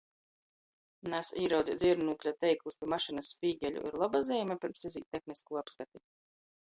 [1.13, 6.03] Naz, īraudzeit ziernūkļa teiklus pi mašynys spīgeļu ir loba zeime, pyrms izīt tehniskū apskati?